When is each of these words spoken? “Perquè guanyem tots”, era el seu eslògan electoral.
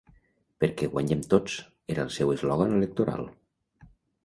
“Perquè 0.63 0.89
guanyem 0.93 1.21
tots”, 1.33 1.59
era 1.97 2.07
el 2.07 2.11
seu 2.17 2.33
eslògan 2.39 2.75
electoral. 2.81 3.31